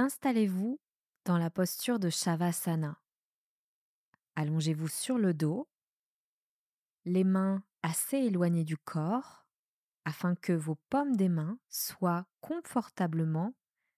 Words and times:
Installez-vous 0.00 0.80
dans 1.26 1.36
la 1.36 1.50
posture 1.50 1.98
de 1.98 2.08
Shavasana. 2.08 2.98
Allongez-vous 4.34 4.88
sur 4.88 5.18
le 5.18 5.34
dos, 5.34 5.68
les 7.04 7.22
mains 7.22 7.62
assez 7.82 8.16
éloignées 8.16 8.64
du 8.64 8.78
corps 8.78 9.44
afin 10.06 10.34
que 10.36 10.54
vos 10.54 10.76
paumes 10.88 11.16
des 11.16 11.28
mains 11.28 11.58
soient 11.68 12.24
confortablement 12.40 13.52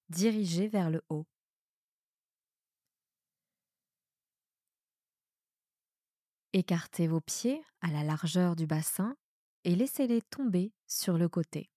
dirigées 0.08 0.66
vers 0.66 0.90
le 0.90 1.04
haut. 1.08 1.28
Écartez 6.52 7.06
vos 7.06 7.20
pieds 7.20 7.62
à 7.80 7.92
la 7.92 8.02
largeur 8.02 8.56
du 8.56 8.66
bassin 8.66 9.16
et 9.62 9.76
laissez-les 9.76 10.22
tomber 10.22 10.72
sur 10.88 11.16
le 11.16 11.28
côté. 11.28 11.71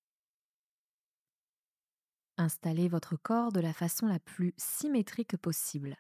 Installez 2.38 2.88
votre 2.88 3.16
corps 3.16 3.52
de 3.52 3.60
la 3.60 3.74
façon 3.74 4.08
la 4.08 4.20
plus 4.20 4.54
symétrique 4.58 5.38
possible. 5.38 5.98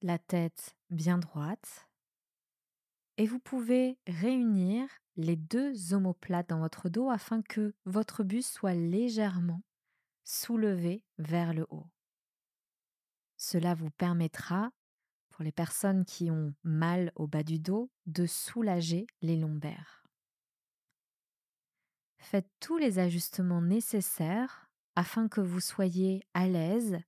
La 0.00 0.18
tête 0.18 0.76
bien 0.90 1.18
droite 1.18 1.88
et 3.16 3.26
vous 3.26 3.38
pouvez 3.38 3.98
réunir 4.06 4.88
les 5.16 5.36
deux 5.36 5.94
omoplates 5.94 6.48
dans 6.48 6.58
votre 6.58 6.88
dos 6.88 7.10
afin 7.10 7.42
que 7.42 7.74
votre 7.84 8.24
buste 8.24 8.52
soit 8.52 8.74
légèrement 8.74 9.62
soulevé 10.24 11.04
vers 11.18 11.54
le 11.54 11.66
haut. 11.70 11.86
Cela 13.36 13.74
vous 13.74 13.90
permettra, 13.90 14.70
pour 15.28 15.44
les 15.44 15.52
personnes 15.52 16.04
qui 16.04 16.30
ont 16.30 16.54
mal 16.62 17.12
au 17.14 17.26
bas 17.26 17.42
du 17.42 17.58
dos, 17.58 17.90
de 18.06 18.26
soulager 18.26 19.06
les 19.20 19.36
lombaires. 19.36 20.03
Faites 22.24 22.48
tous 22.58 22.78
les 22.78 22.98
ajustements 22.98 23.60
nécessaires 23.60 24.70
afin 24.96 25.28
que 25.28 25.42
vous 25.42 25.60
soyez 25.60 26.26
à 26.32 26.48
l'aise 26.48 26.98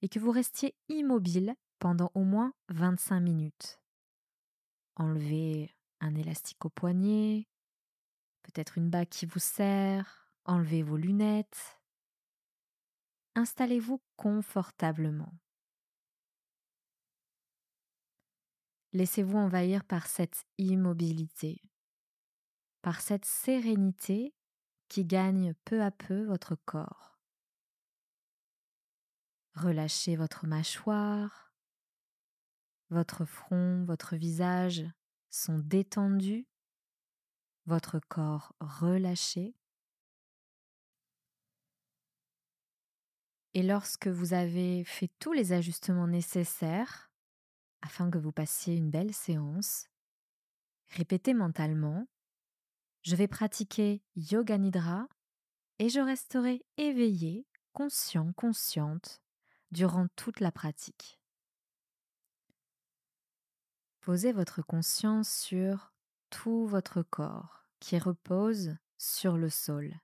et 0.00 0.08
que 0.08 0.18
vous 0.18 0.30
restiez 0.30 0.74
immobile 0.88 1.54
pendant 1.78 2.10
au 2.14 2.24
moins 2.24 2.54
25 2.70 3.20
minutes. 3.20 3.82
Enlevez 4.96 5.70
un 6.00 6.14
élastique 6.14 6.64
au 6.64 6.70
poignet, 6.70 7.46
peut-être 8.44 8.78
une 8.78 8.88
bague 8.88 9.10
qui 9.10 9.26
vous 9.26 9.38
serre, 9.38 10.32
enlevez 10.46 10.82
vos 10.82 10.96
lunettes. 10.96 11.78
Installez-vous 13.34 14.00
confortablement. 14.16 15.34
Laissez-vous 18.94 19.36
envahir 19.36 19.84
par 19.84 20.06
cette 20.06 20.46
immobilité, 20.56 21.60
par 22.80 23.02
cette 23.02 23.26
sérénité 23.26 24.32
qui 24.92 25.06
gagne 25.06 25.54
peu 25.64 25.82
à 25.82 25.90
peu 25.90 26.22
votre 26.24 26.54
corps. 26.54 27.18
Relâchez 29.54 30.16
votre 30.16 30.46
mâchoire, 30.46 31.54
votre 32.90 33.24
front, 33.24 33.84
votre 33.86 34.16
visage 34.16 34.84
sont 35.30 35.58
détendus, 35.58 36.46
votre 37.64 38.00
corps 38.00 38.54
relâché. 38.60 39.56
Et 43.54 43.62
lorsque 43.62 44.08
vous 44.08 44.34
avez 44.34 44.84
fait 44.84 45.08
tous 45.18 45.32
les 45.32 45.54
ajustements 45.54 46.06
nécessaires 46.06 47.10
afin 47.80 48.10
que 48.10 48.18
vous 48.18 48.32
passiez 48.32 48.76
une 48.76 48.90
belle 48.90 49.14
séance, 49.14 49.86
répétez 50.90 51.32
mentalement 51.32 52.06
je 53.02 53.16
vais 53.16 53.28
pratiquer 53.28 54.02
Yoga 54.14 54.58
Nidra 54.58 55.08
et 55.78 55.88
je 55.88 56.00
resterai 56.00 56.64
éveillé, 56.76 57.46
conscient, 57.72 58.32
consciente 58.34 59.22
durant 59.72 60.06
toute 60.16 60.40
la 60.40 60.52
pratique. 60.52 61.18
Posez 64.00 64.32
votre 64.32 64.62
conscience 64.62 65.30
sur 65.30 65.92
tout 66.30 66.66
votre 66.66 67.02
corps 67.02 67.66
qui 67.80 67.98
repose 67.98 68.76
sur 68.98 69.36
le 69.36 69.50
sol. 69.50 70.00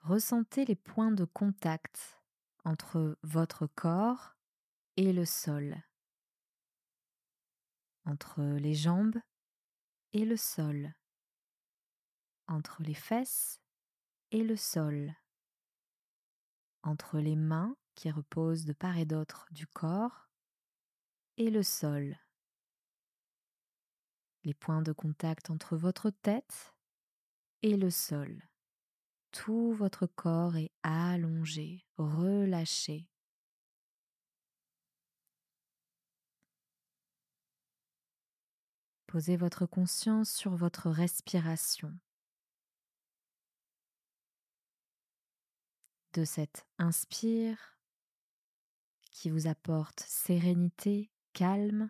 Ressentez 0.00 0.64
les 0.64 0.76
points 0.76 1.10
de 1.10 1.24
contact 1.24 2.20
entre 2.64 3.18
votre 3.22 3.66
corps 3.66 4.36
et 4.96 5.12
le 5.12 5.24
sol, 5.24 5.82
entre 8.04 8.42
les 8.42 8.74
jambes 8.74 9.18
le 10.24 10.36
sol, 10.36 10.94
entre 12.48 12.82
les 12.82 12.94
fesses 12.94 13.60
et 14.30 14.42
le 14.42 14.56
sol, 14.56 15.14
entre 16.82 17.18
les 17.18 17.36
mains 17.36 17.76
qui 17.94 18.10
reposent 18.10 18.64
de 18.64 18.72
part 18.72 18.98
et 18.98 19.04
d'autre 19.04 19.46
du 19.50 19.66
corps 19.66 20.28
et 21.36 21.50
le 21.50 21.62
sol, 21.62 22.16
les 24.44 24.54
points 24.54 24.82
de 24.82 24.92
contact 24.92 25.50
entre 25.50 25.76
votre 25.76 26.10
tête 26.10 26.74
et 27.62 27.76
le 27.76 27.90
sol. 27.90 28.48
Tout 29.32 29.72
votre 29.72 30.06
corps 30.06 30.56
est 30.56 30.70
allongé, 30.82 31.84
relâché. 31.98 33.10
Posez 39.16 39.38
votre 39.38 39.64
conscience 39.64 40.30
sur 40.30 40.56
votre 40.56 40.90
respiration. 40.90 41.90
De 46.12 46.26
cette 46.26 46.66
inspire 46.76 47.78
qui 49.10 49.30
vous 49.30 49.46
apporte 49.46 50.00
sérénité, 50.00 51.10
calme, 51.32 51.88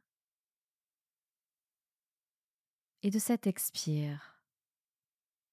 et 3.03 3.11
de 3.11 3.19
cette 3.19 3.49
expire 3.49 4.41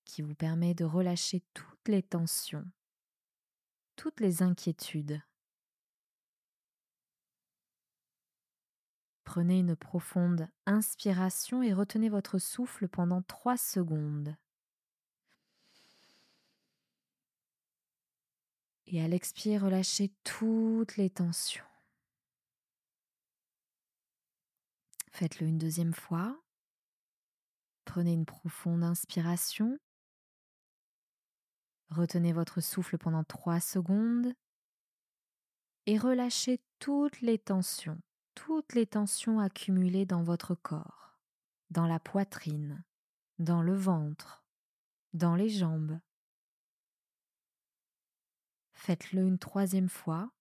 qui 0.06 0.22
vous 0.22 0.36
permet 0.36 0.76
de 0.76 0.86
relâcher 0.86 1.42
toutes 1.56 1.88
les 1.88 2.04
tensions, 2.04 2.70
toutes 3.96 4.20
les 4.20 4.44
inquiétudes 4.44 5.24
Prenez 9.24 9.60
une 9.60 9.76
profonde 9.76 10.48
inspiration 10.66 11.64
et 11.64 11.74
retenez 11.74 12.10
votre 12.10 12.40
souffle 12.40 12.88
pendant 12.88 13.22
3 13.22 13.58
secondes. 13.58 14.36
Et 18.86 19.02
à 19.02 19.08
l'expire, 19.08 19.64
relâchez 19.64 20.14
toutes 20.24 20.98
les 20.98 21.10
tensions. 21.10 21.66
Faites-le 25.12 25.48
une 25.48 25.58
deuxième 25.58 25.94
fois. 25.94 26.40
Prenez 27.86 28.14
une 28.14 28.26
profonde 28.26 28.84
inspiration. 28.84 29.80
Retenez 31.90 32.34
votre 32.34 32.62
souffle 32.62 32.98
pendant 32.98 33.24
3 33.24 33.60
secondes 33.60 34.34
et 35.86 35.98
relâchez 35.98 36.62
toutes 36.80 37.22
les 37.22 37.38
tensions 37.38 38.00
toutes 38.36 38.74
les 38.74 38.86
tensions 38.86 39.40
accumulées 39.40 40.06
dans 40.06 40.24
votre 40.24 40.56
corps, 40.56 41.20
dans 41.70 41.88
la 41.88 42.00
poitrine, 42.00 42.84
dans 43.40 43.62
le 43.62 43.76
ventre, 43.76 44.44
dans 45.14 45.36
les 45.36 45.50
jambes. 45.50 46.00
Faites-le 48.74 49.22
une 49.22 49.40
troisième 49.40 49.90
fois. 49.90 50.32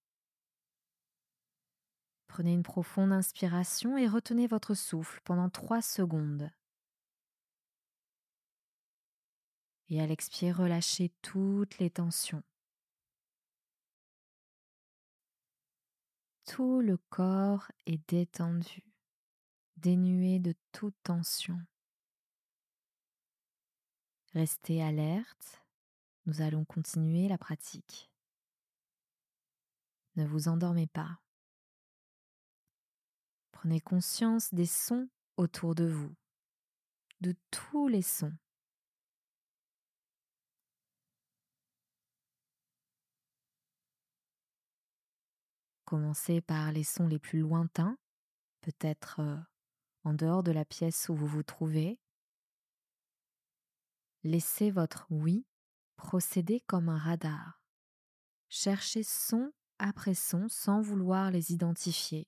Prenez 2.26 2.54
une 2.54 2.62
profonde 2.62 3.12
inspiration 3.12 3.98
et 3.98 4.08
retenez 4.08 4.46
votre 4.46 4.74
souffle 4.74 5.20
pendant 5.24 5.50
trois 5.50 5.82
secondes. 5.82 6.50
Et 9.90 10.00
à 10.00 10.06
l'expire, 10.06 10.56
relâchez 10.56 11.10
toutes 11.20 11.78
les 11.78 11.90
tensions. 11.90 12.42
Tout 16.44 16.80
le 16.80 16.96
corps 16.96 17.70
est 17.86 18.08
détendu, 18.08 18.82
dénué 19.76 20.40
de 20.40 20.54
toute 20.72 20.96
tension. 21.04 21.58
Restez 24.34 24.82
alerte, 24.82 25.62
nous 26.26 26.40
allons 26.40 26.64
continuer 26.64 27.28
la 27.28 27.38
pratique. 27.38 28.10
Ne 30.16 30.26
vous 30.26 30.48
endormez 30.48 30.86
pas. 30.86 31.20
Prenez 33.52 33.80
conscience 33.80 34.52
des 34.52 34.66
sons 34.66 35.08
autour 35.36 35.74
de 35.74 35.84
vous, 35.84 36.14
de 37.20 37.36
tous 37.50 37.86
les 37.86 38.02
sons. 38.02 38.34
Commencez 45.92 46.40
par 46.40 46.72
les 46.72 46.84
sons 46.84 47.06
les 47.06 47.18
plus 47.18 47.40
lointains, 47.40 47.98
peut-être 48.62 49.20
en 50.04 50.14
dehors 50.14 50.42
de 50.42 50.50
la 50.50 50.64
pièce 50.64 51.10
où 51.10 51.14
vous 51.14 51.26
vous 51.26 51.42
trouvez. 51.42 52.00
Laissez 54.22 54.70
votre 54.70 55.06
oui 55.10 55.44
procéder 55.96 56.60
comme 56.60 56.88
un 56.88 56.96
radar, 56.96 57.60
cherchez 58.48 59.02
son 59.02 59.52
après 59.78 60.14
son 60.14 60.48
sans 60.48 60.80
vouloir 60.80 61.30
les 61.30 61.52
identifier. 61.52 62.26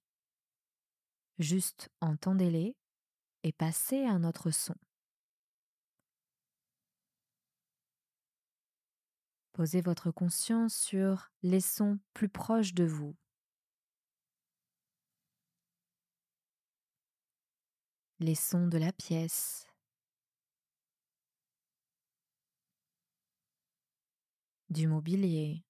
Juste 1.38 1.88
entendez-les 2.02 2.76
et 3.44 3.52
passez 3.52 4.04
à 4.04 4.10
un 4.10 4.24
autre 4.24 4.50
son. 4.50 4.76
Posez 9.54 9.80
votre 9.80 10.10
conscience 10.10 10.76
sur 10.76 11.30
les 11.42 11.62
sons 11.62 11.98
plus 12.12 12.28
proches 12.28 12.74
de 12.74 12.84
vous. 12.84 13.16
Les 18.20 18.34
sons 18.34 18.68
de 18.68 18.78
la 18.78 18.92
pièce. 18.92 19.66
Du 24.70 24.86
mobilier. 24.86 25.64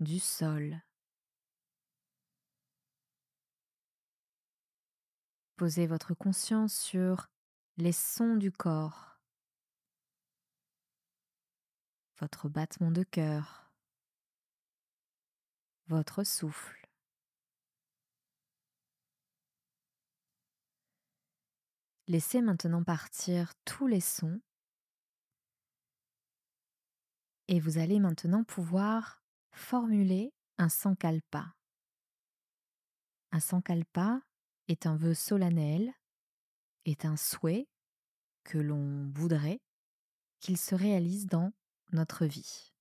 Du 0.00 0.18
sol. 0.18 0.82
Posez 5.56 5.86
votre 5.86 6.14
conscience 6.14 6.74
sur 6.74 7.28
les 7.76 7.92
sons 7.92 8.34
du 8.36 8.50
corps, 8.50 9.20
votre 12.18 12.48
battement 12.48 12.90
de 12.90 13.04
cœur, 13.04 13.70
votre 15.86 16.24
souffle. 16.24 16.81
Laissez 22.08 22.42
maintenant 22.42 22.82
partir 22.82 23.52
tous 23.64 23.86
les 23.86 24.00
sons 24.00 24.40
et 27.46 27.60
vous 27.60 27.78
allez 27.78 28.00
maintenant 28.00 28.42
pouvoir 28.42 29.22
formuler 29.52 30.34
un 30.58 30.68
sankalpa. 30.68 31.54
Un 33.30 33.40
sankalpa 33.40 34.20
est 34.66 34.86
un 34.86 34.96
vœu 34.96 35.14
solennel, 35.14 35.92
est 36.86 37.04
un 37.04 37.16
souhait 37.16 37.68
que 38.42 38.58
l'on 38.58 39.08
voudrait 39.10 39.60
qu'il 40.40 40.58
se 40.58 40.74
réalise 40.74 41.26
dans 41.26 41.52
notre 41.92 42.26
vie. 42.26 42.72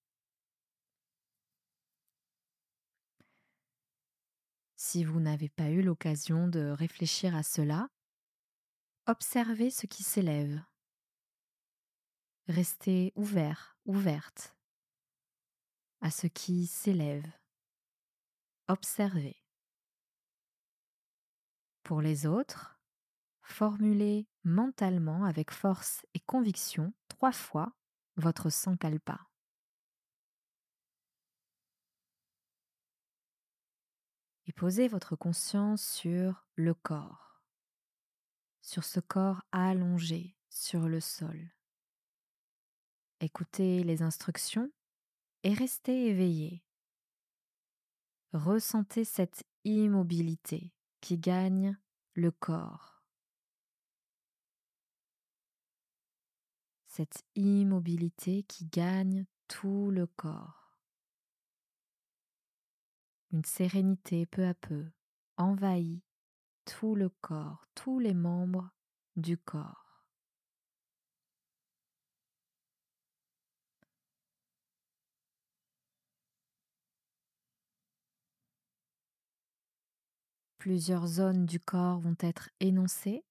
Si 4.77 5.03
vous 5.03 5.19
n'avez 5.19 5.50
pas 5.50 5.69
eu 5.69 5.83
l'occasion 5.83 6.47
de 6.47 6.69
réfléchir 6.71 7.35
à 7.35 7.44
cela, 7.44 7.88
observez 9.07 9.69
ce 9.69 9.86
qui 9.86 10.03
s'élève. 10.03 10.62
Restez 12.48 13.13
ouvert, 13.15 13.77
ouverte 13.86 14.56
à 16.01 16.09
ce 16.09 16.27
qui 16.27 16.68
s'élève. 16.68 17.25
Observez. 18.68 19.44
Pour 21.83 22.01
les 22.01 22.25
autres, 22.25 22.80
formulez 23.42 24.27
mentalement 24.44 25.25
avec 25.25 25.51
force 25.51 26.06
et 26.13 26.19
conviction 26.19 26.94
trois 27.07 27.31
fois 27.31 27.74
votre 28.15 28.50
sankalpa. 28.50 29.19
Et 34.47 34.54
posez 34.54 34.88
votre 34.88 35.15
conscience 35.15 35.86
sur 35.86 36.45
le 36.56 36.74
corps, 36.74 37.31
sur 38.71 38.85
ce 38.85 39.01
corps 39.01 39.41
allongé 39.51 40.33
sur 40.50 40.88
le 40.88 41.01
sol. 41.01 41.51
Écoutez 43.19 43.83
les 43.83 44.01
instructions 44.01 44.71
et 45.44 45.53
restez 45.53 46.07
éveillé. 46.07 46.63
Ressentez 48.31 49.03
cette 49.03 49.44
immobilité 49.65 50.71
qui 51.01 51.18
gagne 51.18 51.77
le 52.13 52.31
corps. 52.31 53.03
Cette 56.88 57.25
immobilité 57.35 58.44
qui 58.44 58.68
gagne 58.68 59.25
tout 59.50 59.91
le 59.91 60.07
corps. 60.07 60.77
Une 63.31 63.44
sérénité 63.44 64.25
peu 64.25 64.47
à 64.47 64.53
peu 64.53 64.85
envahit 65.35 66.01
tout 66.65 66.95
le 66.95 67.09
corps, 67.09 67.65
tous 67.75 67.99
les 67.99 68.13
membres 68.13 68.69
du 69.15 69.37
corps. 69.37 70.05
Plusieurs 80.57 81.07
zones 81.07 81.47
du 81.47 81.59
corps 81.59 81.99
vont 81.99 82.15
être 82.19 82.51
énoncées 82.59 83.25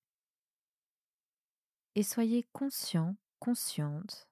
et 1.95 2.03
soyez 2.03 2.45
conscient, 2.53 3.17
consciente 3.39 4.29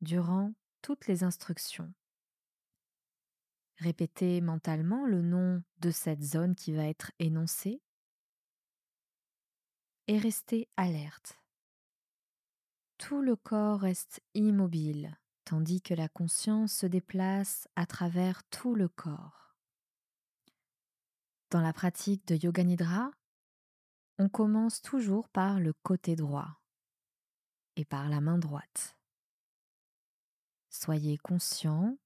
durant 0.00 0.54
toutes 0.80 1.06
les 1.08 1.24
instructions. 1.24 1.92
Répétez 3.76 4.40
mentalement 4.40 5.04
le 5.04 5.20
nom 5.20 5.62
de 5.80 5.90
cette 5.90 6.22
zone 6.22 6.54
qui 6.54 6.72
va 6.72 6.86
être 6.86 7.12
énoncée 7.18 7.82
et 10.08 10.18
restez 10.18 10.68
alerte. 10.76 11.38
Tout 12.98 13.22
le 13.22 13.36
corps 13.36 13.80
reste 13.80 14.22
immobile 14.34 15.16
tandis 15.46 15.80
que 15.80 15.94
la 15.94 16.08
conscience 16.08 16.72
se 16.72 16.86
déplace 16.86 17.68
à 17.76 17.86
travers 17.86 18.42
tout 18.50 18.74
le 18.74 18.88
corps. 18.88 19.54
Dans 21.50 21.60
la 21.60 21.72
pratique 21.72 22.26
de 22.26 22.34
Yoga 22.34 22.64
Nidra, 22.64 23.12
on 24.18 24.28
commence 24.28 24.82
toujours 24.82 25.28
par 25.28 25.60
le 25.60 25.72
côté 25.72 26.16
droit 26.16 26.60
et 27.76 27.84
par 27.84 28.08
la 28.08 28.20
main 28.20 28.38
droite. 28.38 28.98
Soyez 30.68 31.16
conscient, 31.18 31.96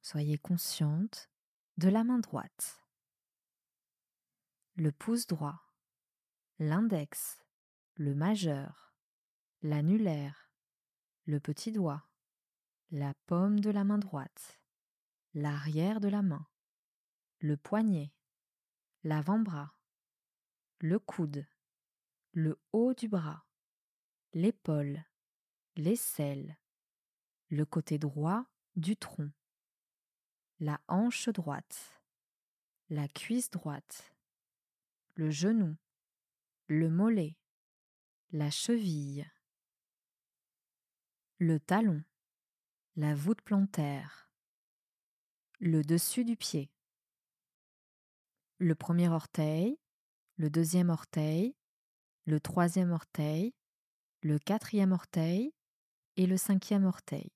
soyez 0.00 0.38
consciente 0.38 1.28
de 1.76 1.88
la 1.88 2.04
main 2.04 2.20
droite. 2.20 2.78
Le 4.76 4.92
pouce 4.92 5.26
droit, 5.26 5.60
l'index, 6.62 7.44
le 7.96 8.14
majeur, 8.14 8.94
l'annulaire, 9.62 10.52
le 11.24 11.40
petit 11.40 11.72
doigt, 11.72 12.06
la 12.92 13.14
paume 13.26 13.58
de 13.58 13.68
la 13.68 13.82
main 13.82 13.98
droite, 13.98 14.60
l'arrière 15.34 15.98
de 15.98 16.06
la 16.06 16.22
main, 16.22 16.46
le 17.40 17.56
poignet, 17.56 18.14
l'avant-bras, 19.02 19.74
le 20.78 21.00
coude, 21.00 21.48
le 22.30 22.60
haut 22.70 22.94
du 22.94 23.08
bras, 23.08 23.44
l'épaule, 24.32 25.04
l'aisselle, 25.74 26.56
le 27.48 27.64
côté 27.64 27.98
droit 27.98 28.46
du 28.76 28.96
tronc, 28.96 29.32
la 30.60 30.80
hanche 30.86 31.28
droite, 31.28 32.00
la 32.88 33.08
cuisse 33.08 33.50
droite, 33.50 34.14
le 35.16 35.28
genou, 35.28 35.76
le 36.66 36.88
mollet, 36.88 37.36
la 38.30 38.50
cheville, 38.50 39.30
le 41.38 41.58
talon, 41.58 42.02
la 42.96 43.14
voûte 43.14 43.42
plantaire, 43.42 44.30
le 45.58 45.82
dessus 45.82 46.24
du 46.24 46.36
pied, 46.36 46.70
le 48.58 48.74
premier 48.74 49.08
orteil, 49.08 49.78
le 50.36 50.50
deuxième 50.50 50.90
orteil, 50.90 51.56
le 52.24 52.40
troisième 52.40 52.92
orteil, 52.92 53.54
le 54.22 54.38
quatrième 54.38 54.92
orteil 54.92 55.52
et 56.16 56.26
le 56.26 56.36
cinquième 56.36 56.84
orteil. 56.84 57.32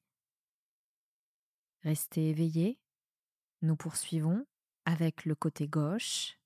Restez 1.83 2.30
éveillés. 2.30 2.80
Nous 3.62 3.76
poursuivons 3.76 4.47
avec 4.85 5.25
le 5.25 5.35
côté 5.35 5.66
gauche. 5.66 6.38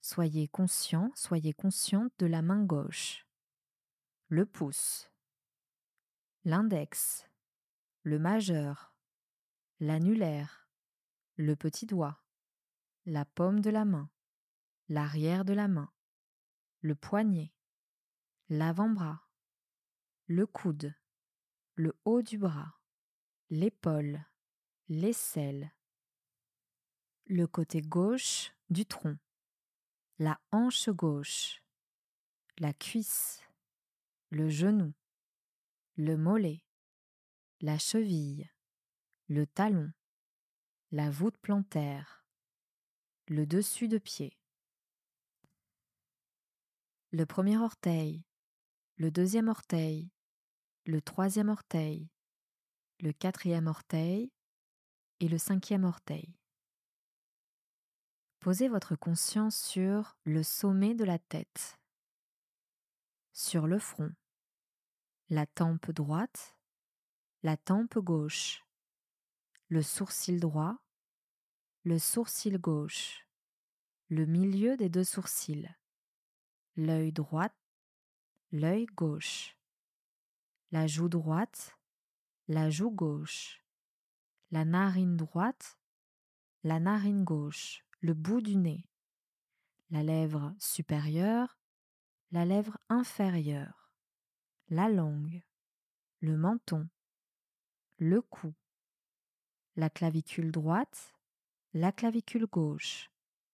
Soyez 0.00 0.48
conscient, 0.48 1.10
soyez 1.14 1.52
consciente 1.52 2.12
de 2.18 2.26
la 2.26 2.42
main 2.42 2.64
gauche. 2.64 3.26
Le 4.28 4.46
pouce, 4.46 5.10
l'index, 6.44 7.26
le 8.02 8.18
majeur, 8.18 8.94
l'annulaire, 9.80 10.68
le 11.36 11.56
petit 11.56 11.86
doigt, 11.86 12.22
la 13.06 13.24
paume 13.24 13.60
de 13.60 13.70
la 13.70 13.84
main, 13.84 14.10
l'arrière 14.88 15.44
de 15.44 15.52
la 15.52 15.68
main, 15.68 15.90
le 16.80 16.94
poignet, 16.94 17.52
l'avant-bras, 18.48 19.26
le 20.26 20.46
coude, 20.46 20.94
le 21.74 21.98
haut 22.04 22.22
du 22.22 22.38
bras, 22.38 22.80
l'épaule, 23.50 24.24
l'aisselle, 24.88 25.72
le 27.26 27.46
côté 27.46 27.82
gauche 27.82 28.52
du 28.70 28.86
tronc, 28.86 29.16
la 30.18 30.40
hanche 30.50 30.90
gauche, 30.90 31.62
la 32.58 32.72
cuisse, 32.72 33.42
le 34.30 34.48
genou, 34.48 34.92
le 35.96 36.16
mollet, 36.16 36.64
la 37.60 37.78
cheville, 37.78 38.50
le 39.28 39.46
talon, 39.46 39.92
la 40.90 41.10
voûte 41.10 41.36
plantaire, 41.38 42.24
le 43.26 43.46
dessus 43.46 43.88
de 43.88 43.98
pied, 43.98 44.38
le 47.10 47.24
premier 47.24 47.58
orteil, 47.58 48.24
le 48.96 49.10
deuxième 49.10 49.48
orteil, 49.48 50.10
le 50.84 51.00
troisième 51.00 51.48
orteil, 51.48 52.10
le 53.00 53.12
quatrième 53.12 53.66
orteil. 53.66 54.32
Et 55.20 55.26
le 55.26 55.36
cinquième 55.36 55.82
orteil. 55.82 56.37
Posez 58.40 58.68
votre 58.68 58.94
conscience 58.94 59.56
sur 59.56 60.16
le 60.22 60.44
sommet 60.44 60.94
de 60.94 61.04
la 61.04 61.18
tête, 61.18 61.80
sur 63.32 63.66
le 63.66 63.80
front, 63.80 64.12
la 65.28 65.44
tempe 65.44 65.90
droite, 65.90 66.56
la 67.42 67.56
tempe 67.56 67.98
gauche, 67.98 68.64
le 69.66 69.82
sourcil 69.82 70.38
droit, 70.38 70.78
le 71.82 71.98
sourcil 71.98 72.58
gauche, 72.58 73.26
le 74.08 74.24
milieu 74.24 74.76
des 74.76 74.88
deux 74.88 75.04
sourcils, 75.04 75.68
l'œil 76.76 77.10
droit, 77.10 77.50
l'œil 78.52 78.86
gauche, 78.86 79.56
la 80.70 80.86
joue 80.86 81.08
droite, 81.08 81.76
la 82.46 82.70
joue 82.70 82.92
gauche, 82.92 83.64
la 84.52 84.64
narine 84.64 85.16
droite, 85.16 85.76
la 86.62 86.78
narine 86.78 87.24
gauche, 87.24 87.84
le 88.00 88.14
bout 88.14 88.40
du 88.40 88.56
nez, 88.56 88.84
la 89.90 90.02
lèvre 90.04 90.54
supérieure, 90.60 91.58
la 92.30 92.44
lèvre 92.44 92.78
inférieure, 92.88 93.90
la 94.68 94.88
langue, 94.88 95.42
le 96.20 96.36
menton, 96.36 96.88
le 97.96 98.22
cou, 98.22 98.54
la 99.74 99.90
clavicule 99.90 100.52
droite, 100.52 101.14
la 101.72 101.90
clavicule 101.90 102.46
gauche, 102.46 103.10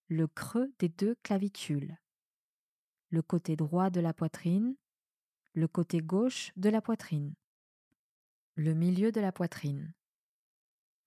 le 0.08 0.26
creux 0.26 0.74
des 0.78 0.90
deux 0.90 1.14
clavicules, 1.22 1.96
le 3.08 3.22
côté 3.22 3.56
droit 3.56 3.88
de 3.88 4.00
la 4.00 4.12
poitrine, 4.12 4.76
le 5.54 5.68
côté 5.68 6.00
gauche 6.00 6.52
de 6.56 6.68
la 6.68 6.82
poitrine, 6.82 7.34
le 8.56 8.74
milieu 8.74 9.10
de 9.10 9.20
la 9.22 9.32
poitrine, 9.32 9.94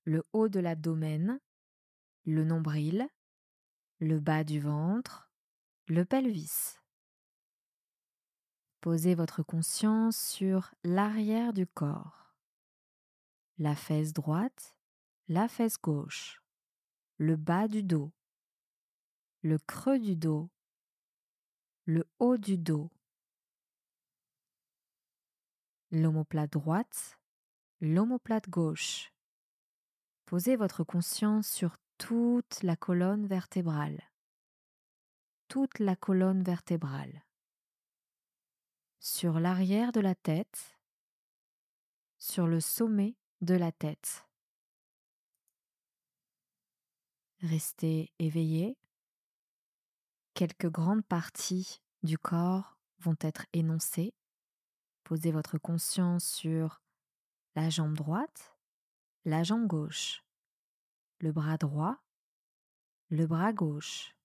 le 0.06 0.26
haut 0.34 0.50
de 0.50 0.60
l'abdomen, 0.60 1.40
le 2.26 2.44
nombril, 2.44 3.08
le 4.00 4.20
bas 4.20 4.44
du 4.44 4.60
ventre, 4.60 5.32
le 5.88 6.06
pelvis. 6.06 6.78
Posez 8.80 9.16
votre 9.16 9.42
conscience 9.42 10.18
sur 10.18 10.74
l'arrière 10.84 11.52
du 11.52 11.66
corps, 11.66 12.36
la 13.58 13.76
fesse 13.76 14.14
droite, 14.14 14.78
la 15.28 15.48
fesse 15.48 15.80
gauche, 15.82 16.44
le 17.18 17.36
bas 17.36 17.68
du 17.68 17.82
dos, 17.82 18.12
le 19.42 19.58
creux 19.58 20.00
du 20.00 20.16
dos, 20.16 20.52
le 21.86 22.08
haut 22.20 22.38
du 22.38 22.58
dos, 22.58 22.92
l'omoplate 25.90 26.52
droite, 26.52 27.20
l'omoplate 27.82 28.48
gauche. 28.48 29.12
Posez 30.28 30.56
votre 30.56 30.84
conscience 30.84 31.48
sur 31.50 31.78
toute 31.98 32.62
la 32.64 32.76
colonne 32.76 33.26
vertébrale. 33.26 34.02
Toute 35.48 35.80
la 35.80 35.96
colonne 35.96 36.44
vertébrale. 36.44 37.24
Sur 39.00 39.40
l'arrière 39.40 39.92
de 39.92 40.00
la 40.00 40.16
tête, 40.16 40.78
sur 42.18 42.48
le 42.48 42.60
sommet 42.60 43.16
de 43.42 43.56
la 43.56 43.72
tête. 43.72 44.28
Restez 47.42 48.12
éveillé. 48.20 48.78
Quelques 50.34 50.70
grandes 50.70 51.06
parties 51.06 51.82
du 52.04 52.18
corps 52.18 52.78
vont 53.00 53.16
être 53.22 53.46
énoncées. 53.54 54.14
Posez 55.04 55.32
votre 55.32 55.58
conscience 55.58 56.26
sur 56.26 56.82
la 57.56 57.70
jambe 57.70 57.96
droite, 57.96 58.58
la 59.26 59.44
jambe 59.44 59.68
gauche, 59.68 60.24
le 61.20 61.32
bras 61.32 61.58
droit, 61.58 61.98
le 63.10 63.26
bras 63.26 63.54
gauche, 63.54 64.16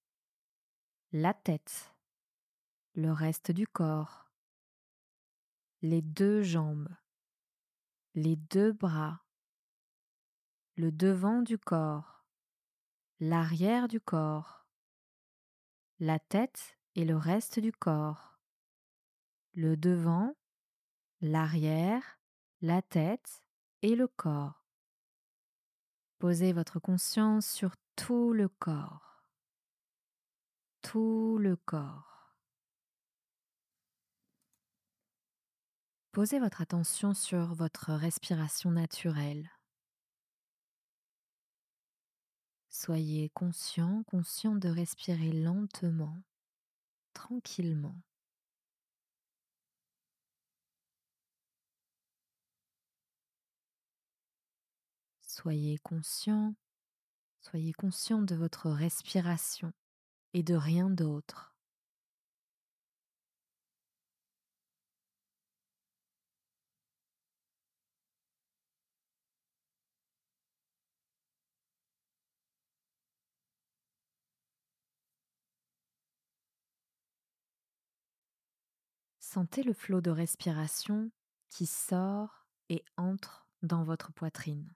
la 1.12 1.32
tête, 1.32 1.94
le 2.94 3.12
reste 3.12 3.50
du 3.50 3.66
corps, 3.66 4.30
les 5.80 6.02
deux 6.02 6.42
jambes, 6.42 6.88
les 8.14 8.36
deux 8.36 8.72
bras, 8.72 9.24
le 10.76 10.92
devant 10.92 11.42
du 11.42 11.58
corps, 11.58 12.26
l'arrière 13.20 13.88
du 13.88 14.00
corps, 14.00 14.66
la 15.98 16.18
tête 16.18 16.78
et 16.94 17.04
le 17.04 17.16
reste 17.16 17.58
du 17.58 17.72
corps, 17.72 18.38
le 19.54 19.76
devant, 19.76 20.36
l'arrière, 21.20 22.18
la 22.60 22.82
tête 22.82 23.44
et 23.82 23.96
le 23.96 24.08
corps. 24.08 24.61
Posez 26.22 26.52
votre 26.52 26.78
conscience 26.78 27.48
sur 27.48 27.74
tout 27.96 28.32
le 28.32 28.48
corps. 28.48 29.24
Tout 30.80 31.36
le 31.40 31.56
corps. 31.56 32.36
Posez 36.12 36.38
votre 36.38 36.60
attention 36.60 37.12
sur 37.12 37.56
votre 37.56 37.92
respiration 37.92 38.70
naturelle. 38.70 39.50
Soyez 42.68 43.28
conscient, 43.30 44.04
conscient 44.04 44.54
de 44.54 44.68
respirer 44.68 45.32
lentement, 45.32 46.22
tranquillement. 47.14 48.00
Soyez 55.34 55.78
conscient, 55.78 56.54
soyez 57.40 57.72
conscient 57.72 58.20
de 58.20 58.34
votre 58.34 58.68
respiration 58.70 59.72
et 60.34 60.42
de 60.42 60.54
rien 60.54 60.90
d'autre. 60.90 61.56
Sentez 79.18 79.62
le 79.62 79.72
flot 79.72 80.02
de 80.02 80.10
respiration 80.10 81.10
qui 81.48 81.64
sort 81.64 82.46
et 82.68 82.84
entre 82.98 83.46
dans 83.62 83.82
votre 83.82 84.12
poitrine. 84.12 84.74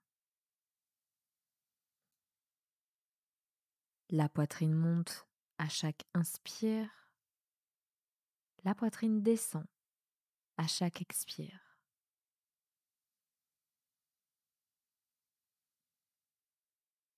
La 4.10 4.28
poitrine 4.28 4.72
monte 4.72 5.26
à 5.58 5.68
chaque 5.68 6.06
inspire. 6.14 6.88
La 8.62 8.72
poitrine 8.72 9.20
descend 9.20 9.66
à 10.56 10.68
chaque 10.68 11.02
expire. 11.02 11.80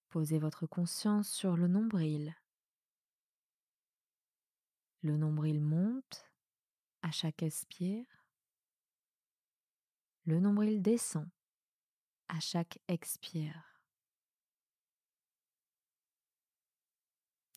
Posez 0.09 0.39
votre 0.39 0.67
conscience 0.67 1.31
sur 1.31 1.59
le 1.59 1.69
nombril. 1.69 2.35
Le 5.03 5.19
nombril 5.19 5.61
monte 5.61 6.25
à 7.03 7.11
chaque 7.11 7.43
expire. 7.43 8.07
Le 10.25 10.41
nombril 10.41 10.81
descend 10.81 11.29
à 12.29 12.41
chaque 12.41 12.79
expire. 12.89 13.78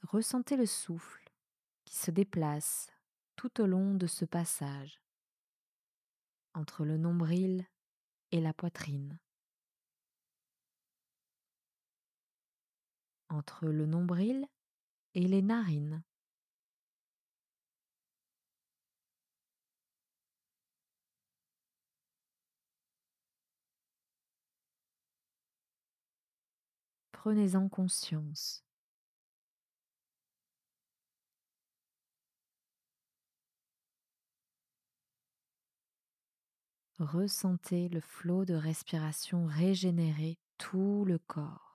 Ressentez 0.03 0.57
le 0.57 0.65
souffle 0.65 1.31
qui 1.85 1.95
se 1.95 2.11
déplace 2.11 2.91
tout 3.35 3.61
au 3.61 3.67
long 3.67 3.93
de 3.93 4.07
ce 4.07 4.25
passage 4.25 4.99
entre 6.53 6.85
le 6.85 6.97
nombril 6.97 7.65
et 8.31 8.41
la 8.41 8.53
poitrine. 8.53 9.19
Entre 13.29 13.67
le 13.67 13.85
nombril 13.85 14.45
et 15.13 15.27
les 15.27 15.41
narines. 15.41 16.03
Prenez-en 27.11 27.69
conscience. 27.69 28.65
ressentez 37.01 37.89
le 37.89 38.01
flot 38.01 38.45
de 38.45 38.53
respiration 38.53 39.45
régénérer 39.45 40.37
tout 40.57 41.03
le 41.05 41.17
corps. 41.17 41.71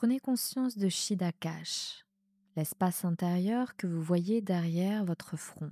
prenez 0.00 0.18
conscience 0.18 0.78
de 0.78 0.88
Shidakash, 0.88 2.06
l'espace 2.56 3.04
intérieur 3.04 3.76
que 3.76 3.86
vous 3.86 4.00
voyez 4.00 4.40
derrière 4.40 5.04
votre 5.04 5.36
front. 5.36 5.70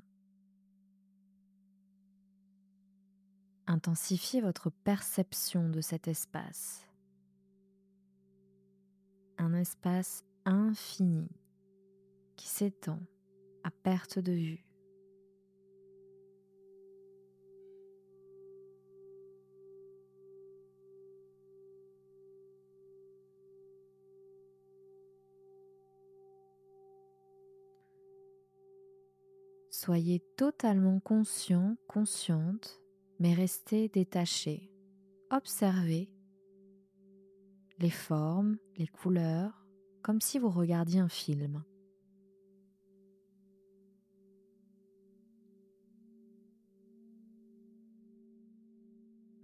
Intensifiez 3.66 4.42
votre 4.42 4.68
perception 4.68 5.71
de 5.71 5.80
cet 5.80 6.09
espace. 6.09 6.87
Un 9.38 9.54
espace 9.54 10.23
infini 10.45 11.30
qui 12.37 12.49
s'étend 12.49 13.00
à 13.69 13.71
perte 13.71 14.19
de 14.19 14.33
vue. 14.33 14.65
Soyez 29.71 30.21
totalement 30.39 30.99
conscient, 31.01 31.77
consciente, 31.89 32.81
mais 33.21 33.35
restez 33.35 33.91
détaché. 33.91 34.73
Observez 35.31 36.11
les 37.79 37.91
formes, 37.91 38.57
les 38.79 38.87
couleurs, 38.87 39.67
comme 40.03 40.23
si 40.23 40.39
vous 40.39 40.49
regardiez 40.49 41.01
un 41.01 41.11
film. 41.11 41.63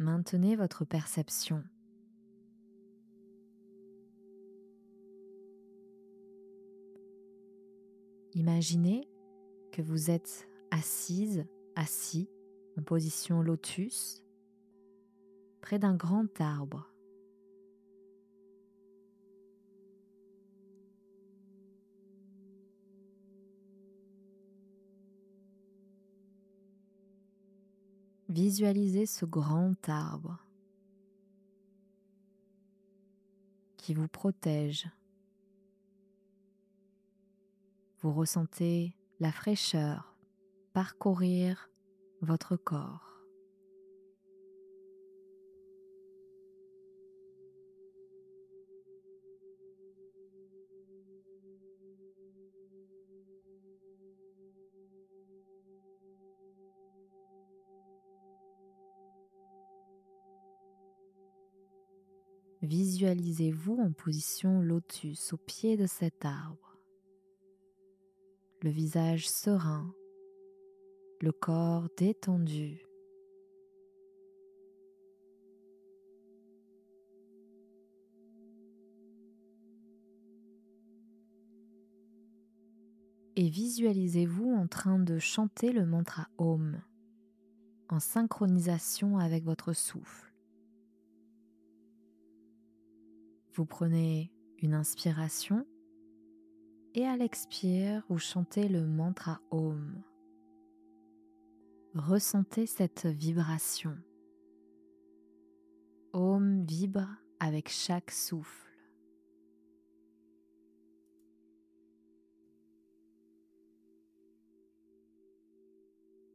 Maintenez 0.04 0.54
votre 0.54 0.84
perception. 0.84 1.64
Imaginez 8.34 9.08
que 9.72 9.80
vous 9.80 10.10
êtes 10.10 10.46
assise, 10.70 11.46
assis, 11.74 12.28
en 12.76 12.82
position 12.82 13.40
lotus, 13.40 14.22
près 15.62 15.78
d'un 15.78 15.94
grand 15.94 16.38
arbre. 16.38 16.93
Visualisez 28.34 29.06
ce 29.06 29.24
grand 29.24 29.76
arbre 29.88 30.44
qui 33.76 33.94
vous 33.94 34.08
protège. 34.08 34.88
Vous 38.00 38.12
ressentez 38.12 38.96
la 39.20 39.30
fraîcheur 39.30 40.16
parcourir 40.72 41.70
votre 42.22 42.56
corps. 42.56 43.13
Visualisez-vous 62.64 63.76
en 63.76 63.92
position 63.92 64.62
lotus 64.62 65.34
au 65.34 65.36
pied 65.36 65.76
de 65.76 65.84
cet 65.84 66.24
arbre 66.24 66.78
le 68.62 68.70
visage 68.70 69.28
serein, 69.28 69.94
le 71.20 71.30
corps 71.30 71.90
détendu. 71.98 72.86
Et 83.36 83.50
visualisez-vous 83.50 84.54
en 84.54 84.66
train 84.66 84.98
de 84.98 85.18
chanter 85.18 85.70
le 85.70 85.84
mantra 85.84 86.28
Om 86.38 86.80
en 87.90 88.00
synchronisation 88.00 89.18
avec 89.18 89.44
votre 89.44 89.74
souffle. 89.74 90.33
Vous 93.54 93.66
prenez 93.66 94.32
une 94.58 94.74
inspiration 94.74 95.64
et 96.96 97.06
à 97.06 97.16
l'expire, 97.16 98.04
vous 98.08 98.18
chantez 98.18 98.68
le 98.68 98.84
mantra 98.84 99.40
Om. 99.52 100.02
Ressentez 101.94 102.66
cette 102.66 103.06
vibration. 103.06 103.96
Om 106.12 106.64
vibre 106.64 107.06
avec 107.38 107.68
chaque 107.68 108.10
souffle. 108.10 108.72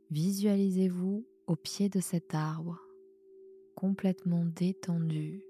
Visualisez-vous 0.09 1.27
au 1.47 1.55
pied 1.57 1.89
de 1.89 1.99
cet 1.99 2.33
arbre, 2.33 2.79
complètement 3.75 4.45
détendu, 4.45 5.43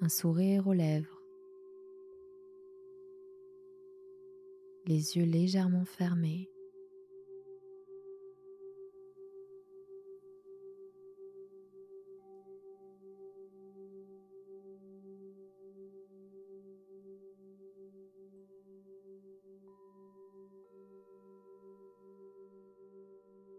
un 0.00 0.08
sourire 0.08 0.66
aux 0.66 0.72
lèvres 0.72 1.16
les 4.86 5.16
yeux 5.16 5.24
légèrement 5.24 5.84
fermés. 5.84 6.48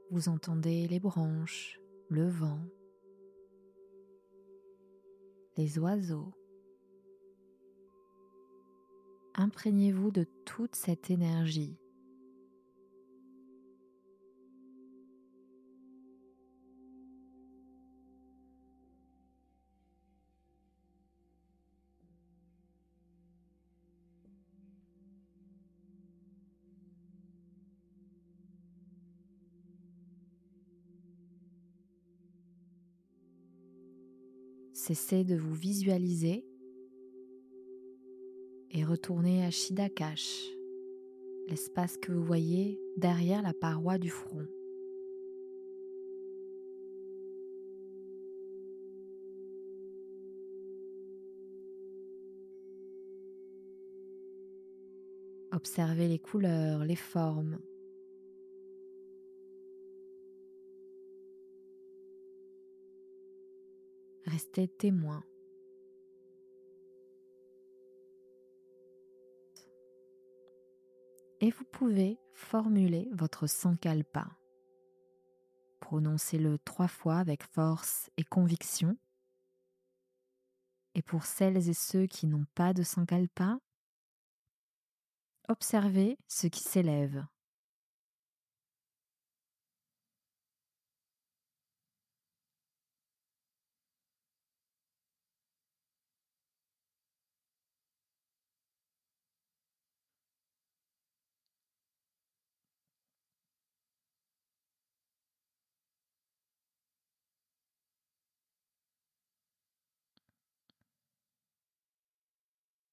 Vous 0.09 0.29
entendez 0.29 0.87
les 0.87 0.99
branches, 0.99 1.79
le 2.09 2.27
vent, 2.27 2.61
les 5.57 5.79
oiseaux. 5.79 6.33
imprégnez-vous 9.37 10.11
de 10.11 10.25
toute 10.45 10.75
cette 10.75 11.11
énergie. 11.11 11.77
Cessez 34.87 35.25
de 35.25 35.35
vous 35.35 35.53
visualiser 35.53 36.45
et 38.71 38.85
retournez 38.85 39.43
à 39.43 39.51
Shidakash, 39.51 40.45
l'espace 41.49 41.97
que 41.97 42.13
vous 42.13 42.23
voyez 42.23 42.79
derrière 42.95 43.41
la 43.41 43.53
paroi 43.53 43.97
du 43.97 44.09
front. 44.09 44.47
Observez 55.51 56.07
les 56.07 56.19
couleurs, 56.19 56.85
les 56.85 56.95
formes. 56.95 57.59
Restez 64.37 64.67
témoin. 64.67 65.23
et 71.39 71.49
vous 71.49 71.63
pouvez 71.65 72.19
formuler 72.33 73.09
votre 73.13 73.47
sankalpa. 73.47 74.27
Prononcez-le 75.79 76.59
trois 76.59 76.87
fois 76.87 77.17
avec 77.17 77.41
force 77.41 78.11
et 78.17 78.23
conviction. 78.23 78.95
Et 80.93 81.01
pour 81.01 81.25
celles 81.25 81.67
et 81.67 81.73
ceux 81.73 82.05
qui 82.05 82.27
n'ont 82.27 82.45
pas 82.53 82.75
de 82.75 82.83
sankalpa, 82.83 83.57
observez 85.49 86.19
ce 86.27 86.45
qui 86.45 86.61
s'élève. 86.61 87.25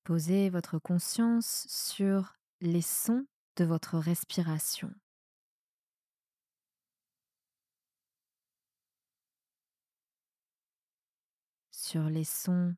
Posez 0.04 0.50
votre 0.50 0.78
conscience 0.78 1.66
sur 1.66 2.36
les 2.60 2.82
sons 2.82 3.26
de 3.56 3.64
votre 3.64 3.98
respiration. 3.98 4.94
Sur 11.70 12.10
les 12.10 12.24
sons 12.24 12.76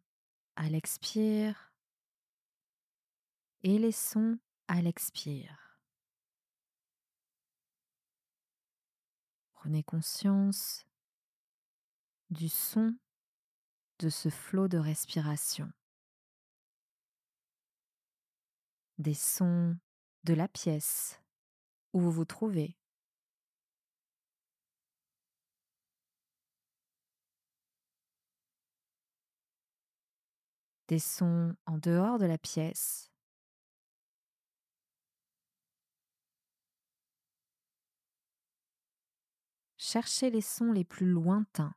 à 0.55 0.69
l'expire 0.69 1.73
et 3.65 3.81
les 3.81 3.91
sons 3.91 4.39
à 4.69 4.81
l'expire. 4.81 5.81
Prenez 9.55 9.83
conscience 9.83 10.87
du 12.31 12.49
son 12.49 12.95
de 13.99 14.11
ce 14.11 14.29
flot 14.29 14.69
de 14.69 14.79
respiration. 14.79 15.73
Des 18.99 19.15
sons 19.15 19.77
de 20.25 20.33
la 20.35 20.49
pièce 20.49 21.21
où 21.93 22.01
vous 22.01 22.11
vous 22.11 22.25
trouvez. 22.25 22.77
Des 30.89 30.99
sons 30.99 31.55
en 31.67 31.79
dehors 31.79 32.19
de 32.19 32.27
la 32.27 32.39
pièce. 32.39 33.11
Cherchez 39.77 40.31
les 40.31 40.41
sons 40.41 40.73
les 40.73 40.85
plus 40.85 41.07
lointains. 41.07 41.75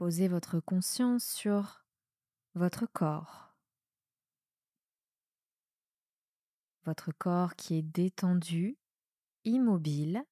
Posez 0.00 0.28
votre 0.28 0.60
conscience 0.60 1.26
sur 1.26 1.84
votre 2.54 2.86
corps. 2.86 3.54
Votre 6.86 7.12
corps 7.12 7.54
qui 7.54 7.74
est 7.74 7.82
détendu, 7.82 8.78
immobile, 9.44 10.24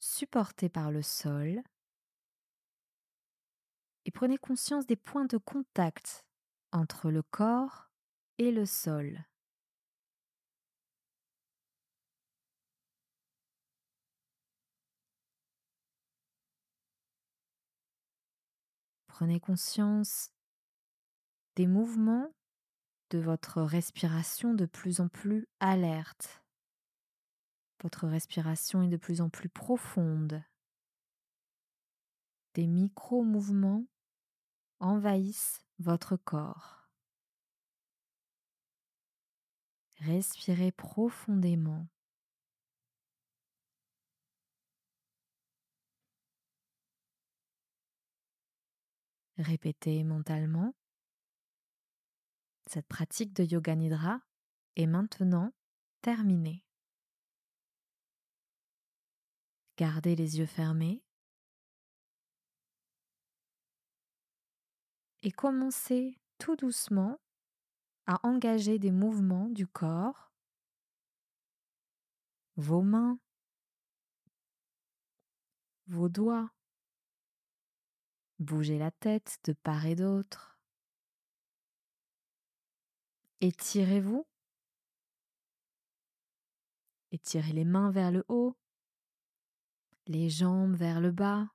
supporté 0.00 0.68
par 0.68 0.90
le 0.90 1.02
sol. 1.02 1.62
Et 4.06 4.10
prenez 4.10 4.38
conscience 4.38 4.86
des 4.86 4.96
points 4.96 5.26
de 5.26 5.38
contact 5.38 6.26
entre 6.72 7.08
le 7.12 7.22
corps 7.22 7.92
et 8.38 8.50
le 8.50 8.66
sol. 8.66 9.24
Prenez 19.22 19.38
conscience 19.38 20.32
des 21.54 21.68
mouvements 21.68 22.34
de 23.10 23.20
votre 23.20 23.62
respiration 23.62 24.52
de 24.52 24.66
plus 24.66 24.98
en 24.98 25.06
plus 25.06 25.46
alerte. 25.60 26.42
Votre 27.84 28.08
respiration 28.08 28.82
est 28.82 28.88
de 28.88 28.96
plus 28.96 29.20
en 29.20 29.28
plus 29.28 29.48
profonde. 29.48 30.42
Des 32.54 32.66
micro-mouvements 32.66 33.86
envahissent 34.80 35.64
votre 35.78 36.16
corps. 36.16 36.88
Respirez 39.98 40.72
profondément. 40.72 41.86
Répétez 49.38 50.04
mentalement. 50.04 50.74
Cette 52.66 52.86
pratique 52.86 53.32
de 53.32 53.44
Yoga 53.44 53.74
Nidra 53.74 54.20
est 54.76 54.86
maintenant 54.86 55.52
terminée. 56.00 56.64
Gardez 59.76 60.14
les 60.14 60.38
yeux 60.38 60.46
fermés 60.46 61.02
et 65.22 65.30
commencez 65.30 66.20
tout 66.38 66.56
doucement 66.56 67.20
à 68.06 68.20
engager 68.26 68.78
des 68.78 68.90
mouvements 68.90 69.48
du 69.48 69.66
corps, 69.66 70.32
vos 72.56 72.82
mains, 72.82 73.18
vos 75.86 76.08
doigts, 76.08 76.50
Bougez 78.42 78.76
la 78.76 78.90
tête 78.90 79.38
de 79.44 79.52
part 79.52 79.86
et 79.86 79.94
d'autre. 79.94 80.58
Étirez-vous. 83.40 84.26
Étirez 87.12 87.52
les 87.52 87.64
mains 87.64 87.92
vers 87.92 88.10
le 88.10 88.24
haut, 88.26 88.56
les 90.08 90.28
jambes 90.28 90.74
vers 90.74 91.00
le 91.00 91.12
bas. 91.12 91.52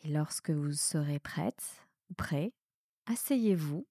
Et 0.00 0.08
lorsque 0.08 0.50
vous 0.50 0.72
serez 0.72 1.20
prête 1.20 1.86
ou 2.10 2.14
prêt, 2.14 2.52
asseyez-vous. 3.06 3.86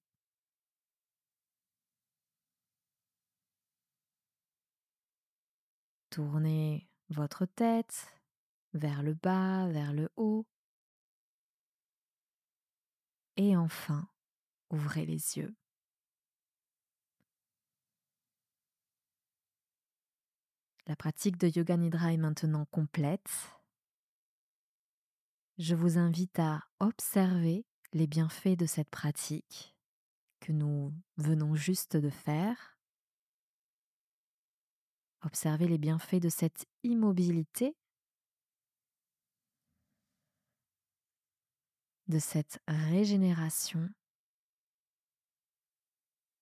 Tournez 6.10 6.86
votre 7.08 7.46
tête 7.46 8.12
vers 8.76 9.02
le 9.02 9.14
bas, 9.14 9.68
vers 9.68 9.92
le 9.92 10.08
haut. 10.16 10.46
Et 13.36 13.56
enfin, 13.56 14.08
ouvrez 14.70 15.04
les 15.06 15.38
yeux. 15.38 15.54
La 20.86 20.94
pratique 20.94 21.36
de 21.36 21.48
Yoga 21.48 21.76
Nidra 21.76 22.12
est 22.12 22.16
maintenant 22.16 22.64
complète. 22.66 23.58
Je 25.58 25.74
vous 25.74 25.98
invite 25.98 26.38
à 26.38 26.62
observer 26.78 27.66
les 27.92 28.06
bienfaits 28.06 28.56
de 28.56 28.66
cette 28.66 28.90
pratique 28.90 29.74
que 30.40 30.52
nous 30.52 30.94
venons 31.16 31.54
juste 31.54 31.96
de 31.96 32.10
faire. 32.10 32.78
Observez 35.22 35.66
les 35.66 35.78
bienfaits 35.78 36.20
de 36.20 36.28
cette 36.28 36.66
immobilité 36.84 37.74
de 42.08 42.18
cette 42.18 42.60
régénération. 42.68 43.88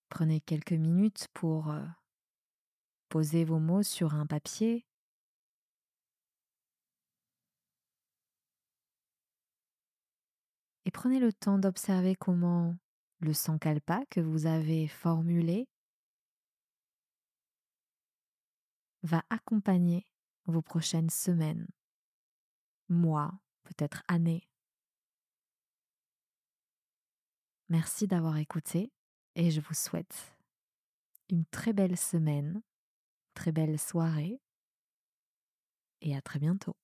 Prenez 0.08 0.40
quelques 0.40 0.72
minutes 0.72 1.28
pour 1.32 1.74
poser 3.08 3.44
vos 3.44 3.58
mots 3.58 3.82
sur 3.82 4.14
un 4.14 4.26
papier. 4.26 4.84
Et 10.84 10.90
prenez 10.90 11.18
le 11.18 11.32
temps 11.32 11.58
d'observer 11.58 12.14
comment 12.14 12.76
le 13.20 13.32
sankalpa 13.32 14.04
que 14.10 14.20
vous 14.20 14.46
avez 14.46 14.86
formulé 14.86 15.66
va 19.02 19.22
accompagner 19.30 20.06
vos 20.46 20.62
prochaines 20.62 21.10
semaines, 21.10 21.66
mois, 22.88 23.32
peut-être 23.64 24.02
années. 24.08 24.46
Merci 27.68 28.06
d'avoir 28.06 28.36
écouté 28.36 28.92
et 29.36 29.50
je 29.50 29.60
vous 29.60 29.74
souhaite 29.74 30.36
une 31.30 31.44
très 31.46 31.72
belle 31.72 31.96
semaine, 31.96 32.62
très 33.34 33.52
belle 33.52 33.78
soirée 33.78 34.40
et 36.02 36.14
à 36.14 36.20
très 36.20 36.38
bientôt. 36.38 36.76